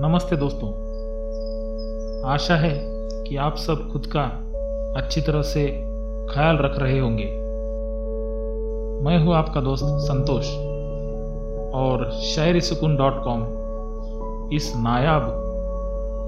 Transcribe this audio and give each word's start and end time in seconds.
नमस्ते 0.00 0.36
दोस्तों। 0.36 0.68
आशा 2.30 2.56
है 2.56 2.70
कि 3.24 3.36
आप 3.36 3.56
सब 3.56 3.88
खुद 3.92 4.06
का 4.06 4.22
अच्छी 4.96 5.20
तरह 5.20 5.42
से 5.42 5.66
ख्याल 6.30 6.56
रख 6.56 6.78
रहे 6.78 6.98
होंगे। 6.98 7.24
मैं 9.04 9.18
हूँ 9.18 9.34
आपका 9.34 9.60
दोस्त 9.60 9.84
संतोष 9.84 10.50
और 11.74 12.10
शायरी 12.10 12.60
सुकून 12.60 12.96
डॉट 12.96 13.24
कॉम 13.24 13.42
इस 14.52 14.72
नायाब 14.76 15.22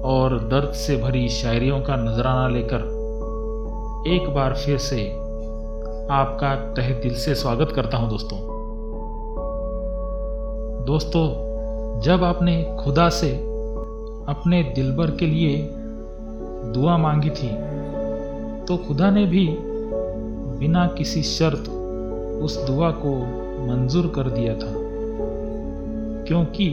और 0.05 0.39
दर्द 0.39 0.73
से 0.73 0.97
भरी 0.97 1.29
शायरियों 1.29 1.81
का 1.81 1.95
नजराना 1.95 2.47
लेकर 2.47 2.83
एक 4.07 4.29
बार 4.29 4.55
फिर 4.55 4.77
से 4.77 5.09
आपका 6.13 6.55
तहे 6.73 6.93
दिल 6.93 7.15
से 7.15 7.35
स्वागत 7.35 7.71
करता 7.71 7.97
हूँ 7.97 8.09
दोस्तों। 8.09 8.39
दोस्तों, 10.85 11.25
जब 11.99 12.23
आपने 12.23 12.77
खुदा 12.83 13.09
से 13.09 13.50
अपने 14.29 14.63
दिलबर 14.63 15.11
के 15.11 15.25
लिए 15.25 15.69
दुआ 16.73 16.97
मांगी 16.97 17.29
थी 17.29 17.49
तो 18.65 18.77
खुदा 18.77 19.11
ने 19.11 19.25
भी 19.25 19.47
बिना 20.59 20.85
किसी 20.87 21.23
शर्त 21.23 21.69
उस 22.43 22.57
दुआ 22.67 22.91
को 22.91 23.15
मंजूर 23.67 24.07
कर 24.15 24.29
दिया 24.29 24.53
था, 24.53 24.73
क्योंकि 26.27 26.69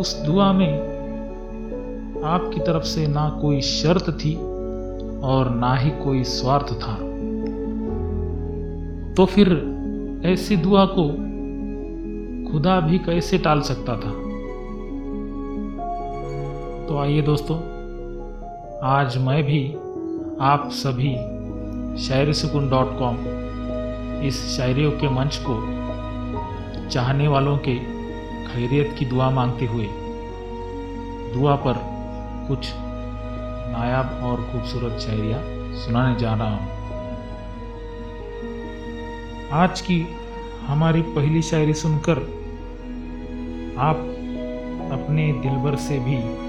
उस 0.00 0.14
दुआ 0.22 0.52
में 0.52 0.94
आपकी 2.24 2.60
तरफ़ 2.60 2.84
से 2.84 3.06
ना 3.06 3.28
कोई 3.42 3.60
शर्त 3.60 4.10
थी 4.10 4.34
और 5.24 5.50
ना 5.50 5.74
ही 5.76 5.90
कोई 5.90 6.24
स्वार्थ 6.24 6.72
था। 6.72 6.94
तो 9.14 9.24
फिर 9.26 9.48
ऐसी 10.26 10.56
दुआ 10.56 10.84
को 10.98 11.08
खुदा 12.52 12.80
भी 12.80 12.98
कैसे 12.98 13.38
टाल 13.38 13.60
सकता 13.60 13.96
था? 13.96 14.23
तो 16.88 16.98
आइए 16.98 17.22
दोस्तों, 17.22 17.56
आज 18.82 19.16
मैं 19.16 19.42
भी 19.44 19.74
आप 20.40 20.68
सभी 20.72 21.12
शायरी 22.02 22.32
सुकून 22.32 22.68
डॉट 22.70 22.98
कॉम 22.98 23.16
इस 24.22 24.56
शायरियों 24.56 24.90
के 24.92 25.08
मंच 25.08 25.40
को 25.48 25.54
चाहने 26.88 27.28
वालों 27.28 27.56
के 27.58 27.74
खैरियत 28.46 28.94
की 28.98 29.04
दुआ 29.04 29.30
मांगते 29.30 29.66
हुए, 29.66 29.88
दुआ 31.34 31.56
पर 31.56 31.80
कुछ 32.48 32.70
नायाब 33.72 34.20
और 34.24 34.36
खूबसूरत 34.52 35.00
शायरियाँ 35.00 35.40
सुनाने 35.74 36.20
जा 36.20 36.34
रहा 36.34 36.56
हूँ। 36.56 36.68
आज 39.52 39.80
की 39.80 40.06
हमारी 40.66 41.02
पहली 41.02 41.42
शायरी 41.42 41.74
सुनकर 41.74 42.18
आप 43.78 43.96
अपने 44.92 45.32
दिलबर 45.32 45.76
से 45.76 45.98
भी 45.98 46.44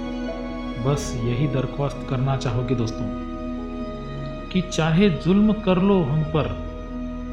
बस 0.85 1.21
यही 1.23 1.47
दरख्वास्त 1.47 2.07
करना 2.09 2.37
चाहोगे 2.37 2.75
दोस्तों, 2.75 3.05
कि 4.49 4.61
चाहे 4.61 5.09
जुल्म 5.09 5.53
कर 5.53 5.77
लो 5.77 6.01
हम 6.03 6.23
पर 6.23 6.47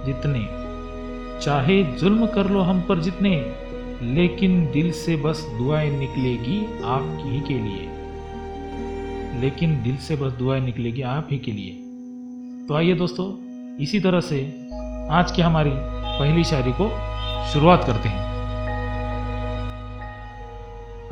जितने, 0.06 0.48
चाहे 1.40 1.82
जुल्म 1.82 2.26
कर 2.26 2.50
लो 2.50 2.60
हम 2.60 2.80
पर 2.80 3.00
जितने, 3.00 3.54
लेकिन 4.02 4.70
दिल 4.72 4.92
से 4.92 5.16
बस 5.16 5.46
दुआएँ 5.58 5.90
निकलेगी 5.90 6.58
आप 6.84 7.18
ही 7.22 7.40
के 7.40 7.54
लिए। 7.54 7.88
लेकिन 9.40 9.82
दिल 9.82 9.96
से 9.96 10.16
बस 10.16 10.32
दुआएँ 10.32 10.60
निकलेगी 10.60 11.02
आप 11.02 11.28
ही 11.30 11.38
के 11.38 11.52
लिए। 11.52 11.70
तो 12.68 12.74
आइए 12.74 12.94
दोस्तों, 12.94 13.28
इसी 13.76 14.00
तरह 14.00 14.20
से 14.20 14.66
आज 15.10 15.32
की 15.32 15.42
हमारी 15.42 15.70
पहली 15.74 16.44
शायरी 16.44 16.72
को 16.80 16.88
शुरुआत 17.52 17.84
करते 17.84 18.08
हैं। 18.08 18.32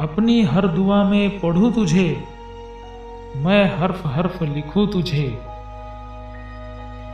अपनी 0.01 0.43
हर 0.43 0.67
दुआ 0.69 1.03
में 1.11 1.41
पढ़ू 1.41 1.71
तुझे 1.71 2.25
मैं 3.37 3.79
हर्फ 3.79 4.03
हर्फ 4.07 4.43
लिखूं 4.43 4.87
तुझे। 4.87 5.27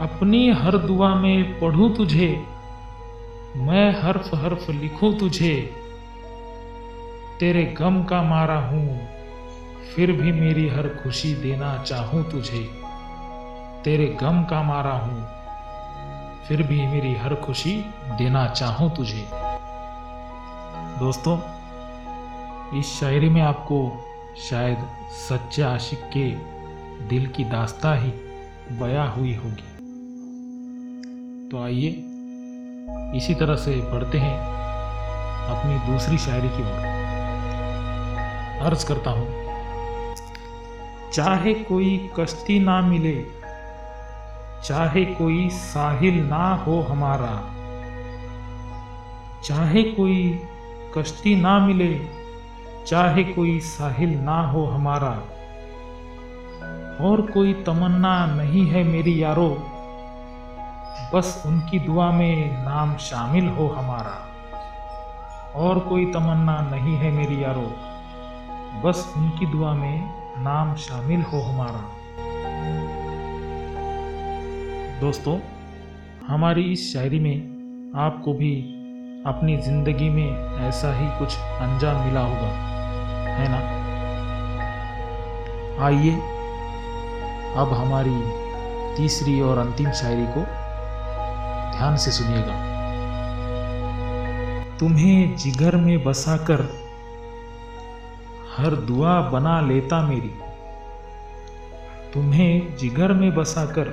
अपनी 0.00 0.50
हर 0.50 0.76
दुआ 0.76 1.14
में 1.14 1.58
पढ़ू 1.60 1.88
तुझे। 1.88 2.28
मैं 3.56 4.02
हर्फ 4.02 4.30
हर्फ 4.34 4.70
लिखूं 4.70 5.12
तुझे। 5.14 5.54
तेरे 7.40 7.64
गम 7.78 8.02
का 8.04 8.22
मारा 8.22 8.58
हूँ, 8.58 9.08
फिर 9.94 10.12
भी 10.12 10.32
मेरी 10.32 10.68
हर 10.68 10.88
खुशी 10.88 11.34
देना 11.34 11.76
चाहूँ 11.78 12.30
तुझे। 12.30 12.62
तेरे 13.84 14.06
गम 14.20 14.42
का 14.44 14.62
मारा 14.62 14.92
हूँ, 14.92 15.20
फिर 16.48 16.62
भी 16.62 16.86
मेरी 16.86 17.14
हर 17.14 17.34
खुशी 17.34 17.74
देना 18.18 18.46
चाहूँ 18.46 18.96
तुझे। 18.96 19.26
दोस्तों, 20.98 21.38
इस 22.78 23.00
शायरी 23.00 23.28
में 23.28 23.42
आपको 23.42 23.78
शायद 24.40 24.78
सच्चे 25.10 25.62
आशिक 25.62 25.98
के 26.16 26.24
दिल 27.08 27.26
की 27.26 27.44
दास्ता 27.44 27.94
ही 27.94 28.10
बया 28.70 29.04
हुई 29.04 29.34
होगी। 29.34 29.68
तो 31.50 31.62
आइए, 31.62 31.90
इसी 33.16 33.34
तरह 33.34 33.56
से 33.56 33.80
पढ़ते 33.82 34.18
हैं 34.18 34.38
अपनी 35.48 35.78
दूसरी 35.86 36.18
शायरी 36.18 36.48
की 36.48 36.62
ओर। 36.62 36.84
अर्ज़ 38.62 38.86
करता 38.86 39.10
हूँ, 39.10 39.28
चाहे 41.12 41.54
कोई 41.54 41.96
कश्ती 42.18 42.58
ना 42.58 42.80
मिले, 42.80 43.16
चाहे 44.64 45.04
कोई 45.04 45.48
साहिल 45.50 46.22
ना 46.24 46.54
हो 46.56 46.80
हमारा, 46.80 47.34
चाहे 49.44 49.82
कोई 49.82 50.18
कश्ती 50.96 51.34
ना 51.36 51.58
मिले 51.58 51.90
चाहे 52.86 53.24
कोई 53.24 53.60
साहिल 53.60 54.18
ना 54.18 54.42
हो 54.42 54.64
हमारा। 54.64 55.22
और 57.00 57.20
कोई 57.20 57.52
तमन्ना 57.52 58.26
नहीं 58.26 58.66
है 58.66 58.84
मेरी 58.84 59.22
यारो। 59.22 59.48
बस 61.14 61.42
उनकी 61.46 61.78
दुआ 61.78 62.10
में 62.10 62.64
नाम 62.64 62.96
शामिल 62.96 63.48
हो 63.48 63.66
हमारा। 63.68 64.28
और 65.54 65.78
कोई 65.78 66.06
तमन्ना 66.06 66.60
नहीं 66.60 66.96
है 66.96 67.10
मेरी 67.10 67.44
यारो। 67.44 67.72
बस 68.84 69.14
उनकी 69.16 69.46
दुआ 69.46 69.74
में 69.74 70.14
नाम 70.38 70.74
शामिल 70.74 71.22
हो 71.22 71.40
हमारा। 71.40 71.90
दोस्तों, 75.00 75.38
हमारी 76.26 76.62
इस 76.62 76.92
शायरी 76.92 77.18
में 77.18 77.36
आपको 77.96 78.32
भी 78.32 78.72
अपनी 79.26 79.56
ज़िंदगी 79.56 80.08
में 80.08 80.58
ऐसा 80.68 80.98
ही 80.98 81.18
कुछ 81.18 81.36
अंजाम 81.36 82.06
मिला 82.06 82.20
होगा। 82.20 82.75
है 83.36 83.48
ना? 83.48 83.76
आइए, 85.84 86.12
अब 87.56 87.72
हमारी 87.72 88.46
तीसरी 88.96 89.40
और 89.40 89.58
अंतिम 89.58 89.90
शायरी 89.90 90.26
को 90.26 90.40
ध्यान 91.78 91.96
से 91.96 92.10
सुनिएगा। 92.10 92.76
तुम्हें 94.78 95.36
जिगर 95.36 95.76
में 95.76 96.04
बसाकर 96.04 96.60
हर 98.56 98.74
दुआ 98.74 99.20
बना 99.20 99.60
लेता 99.60 100.02
मेरी। 100.02 100.34
तुम्हें 102.14 102.76
जिगर 102.76 103.12
में 103.12 103.34
बसाकर 103.34 103.88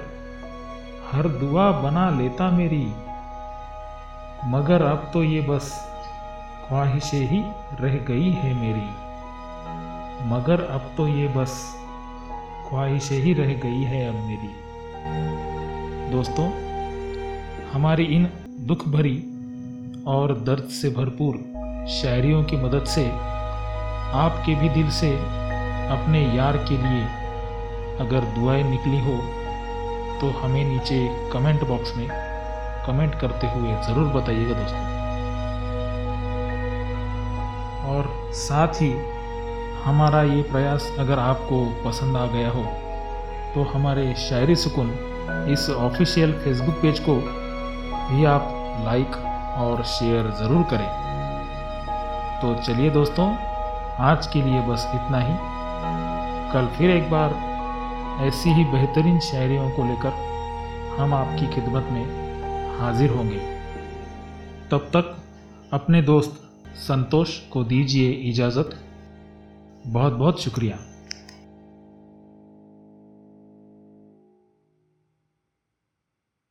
हर 1.12 1.28
दुआ 1.28 1.72
बना 1.72 2.10
लेता 2.10 2.50
मेरी। 2.50 2.94
मगर 4.46 4.82
अब 4.82 5.10
तो 5.14 5.24
ये 5.24 5.42
बस 5.42 5.90
ख्वाहिशें 6.68 7.28
ही 7.28 7.44
रह 7.80 7.96
गई 7.96 8.32
है 8.32 8.54
मेरी। 8.54 9.03
मगर 10.34 10.62
अब 10.66 10.94
तो 10.98 11.08
ये 11.08 11.28
बस 11.28 11.52
ख्वाहिशें 12.70 13.18
ही 13.24 13.34
रह 13.34 13.54
गई 13.64 13.82
है 13.84 14.08
अब 14.08 14.16
मेरी। 14.28 14.48
दोस्तों, 16.12 16.46
हमारी 17.74 18.04
इन 18.16 18.28
दुख 18.68 18.88
भरी 18.88 19.18
और 20.08 20.34
दर्द 20.40 20.70
से 20.72 20.90
भरपूर 20.90 21.38
शायरियों 21.92 22.44
की 22.44 22.58
मदद 22.58 22.86
से 22.86 23.06
आपके 24.16 24.56
भी 24.56 24.70
दिल 24.70 24.90
से 24.92 25.12
अपने 25.92 26.26
यार 26.38 26.58
के 26.70 26.78
लिए 26.78 27.06
अगर 28.00 28.22
दुआएँ 28.36 28.64
निकली 28.64 29.00
हो 29.00 29.18
तो 30.20 30.30
हमें 30.40 30.64
नीचे 30.66 31.00
कमेंट 31.34 31.68
बॉक्स 31.68 31.96
में 31.98 32.08
कमेंट 32.88 33.20
करते 33.22 33.48
हुए 33.48 33.82
ज़रूर 33.88 34.08
बताइएगा 34.14 34.54
दोस्तों। 34.54 34.92
और 37.88 38.14
साथ 38.40 38.82
ही 38.82 38.94
हमारा 39.86 40.22
ये 40.24 40.42
प्रयास 40.42 40.84
अगर 41.00 41.20
आपको 41.20 41.58
पसंद 41.86 42.18
आ 42.18 42.26
गया 42.26 42.50
हो 42.50 42.64
तो 43.54 43.64
हमारे 43.70 44.14
शायरी 44.20 44.56
सुकून 44.56 44.90
इस 45.52 45.70
ऑफिशियल 45.70 46.32
फेसबुक 46.34 46.76
पेज 46.82 47.00
को 47.00 47.16
भी 47.16 48.26
आप 48.26 48.54
लाइक 48.86 49.16
और 49.58 49.84
शेयर 49.86 50.30
ज़रूर 50.40 50.64
करें। 50.64 50.88
तो 52.42 52.54
चलिए 52.64 52.90
दोस्तों, 52.90 53.28
आज 54.02 54.28
के 54.28 54.42
लिए 54.42 54.62
बस 54.62 54.88
इतना 54.96 55.20
ही। 55.20 55.36
कल 56.54 56.68
फिर 56.78 56.90
एक 56.90 57.10
बार 57.12 57.36
ऐसी 58.28 58.54
ही 58.54 58.64
बेहतरीन 58.72 59.20
शायरियों 59.22 59.70
को 59.70 59.84
लेकर 59.84 60.14
हम 60.98 61.14
आपकी 61.14 61.48
खिदमत 61.56 61.90
में 61.92 62.80
हाजिर 62.80 63.10
होंगे। 63.10 63.40
तब 64.72 64.90
तक 64.96 65.16
अपने 65.74 66.02
दोस्त 66.04 66.42
संतोष 66.80 67.38
को 67.52 67.64
दीजिए 67.66 68.12
इजाज़त। 68.30 68.80
बहुत 69.88 70.14
बहुत 70.14 70.42
शुक्रिया। 70.42 70.78